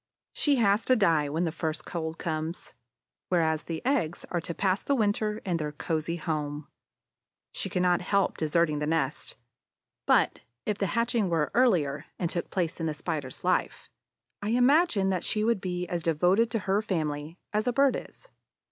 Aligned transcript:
She 0.33 0.55
has 0.55 0.83
to 0.85 0.95
die 0.95 1.29
when 1.29 1.43
the 1.43 1.51
first 1.51 1.85
cold 1.85 2.17
comes, 2.17 2.73
whereas 3.29 3.65
the 3.65 3.85
eggs 3.85 4.25
are 4.31 4.41
to 4.41 4.55
pass 4.55 4.83
the 4.83 4.95
winter 4.95 5.43
in 5.45 5.57
their 5.57 5.71
cozy 5.71 6.15
home. 6.15 6.67
She 7.51 7.69
cannot 7.69 8.01
help 8.01 8.35
deserting 8.35 8.79
the 8.79 8.87
nest. 8.87 9.35
But, 10.07 10.39
if 10.65 10.79
the 10.79 10.87
hatching 10.97 11.29
were 11.29 11.51
earlier 11.53 12.05
and 12.17 12.31
took 12.31 12.49
place 12.49 12.79
in 12.79 12.87
the 12.87 12.95
Spider's 12.95 13.43
life, 13.43 13.91
I 14.41 14.47
imagine 14.49 15.09
that 15.11 15.23
she 15.23 15.43
would 15.43 15.61
be 15.61 15.87
as 15.87 16.01
devoted 16.01 16.49
to 16.49 16.59
her 16.65 16.81
family 16.81 17.37
as 17.53 17.67
a 17.67 17.71
Bird 17.71 17.95
is. 17.95 18.27